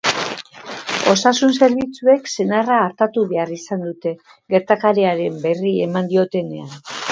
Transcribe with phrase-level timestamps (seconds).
[1.11, 4.15] Osasun-zerbitzuek senarra artatu behar izan dute
[4.57, 6.77] gertakariaren berri eman diotenean.